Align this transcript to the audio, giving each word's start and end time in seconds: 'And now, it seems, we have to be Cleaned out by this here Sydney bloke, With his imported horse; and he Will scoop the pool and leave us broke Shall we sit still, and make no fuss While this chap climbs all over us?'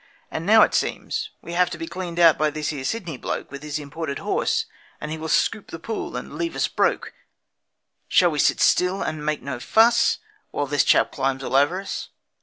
'And 0.31 0.47
now, 0.47 0.63
it 0.63 0.73
seems, 0.73 1.29
we 1.43 1.53
have 1.53 1.69
to 1.69 1.77
be 1.77 1.85
Cleaned 1.85 2.17
out 2.17 2.35
by 2.35 2.49
this 2.49 2.69
here 2.69 2.83
Sydney 2.83 3.17
bloke, 3.17 3.51
With 3.51 3.61
his 3.61 3.77
imported 3.77 4.17
horse; 4.17 4.65
and 4.99 5.11
he 5.11 5.17
Will 5.19 5.27
scoop 5.27 5.67
the 5.67 5.77
pool 5.77 6.15
and 6.17 6.39
leave 6.39 6.55
us 6.55 6.67
broke 6.67 7.13
Shall 8.07 8.31
we 8.31 8.39
sit 8.39 8.59
still, 8.59 9.03
and 9.03 9.23
make 9.23 9.43
no 9.43 9.59
fuss 9.59 10.17
While 10.49 10.65
this 10.65 10.83
chap 10.83 11.11
climbs 11.11 11.43
all 11.43 11.55
over 11.55 11.79
us?' 11.81 12.09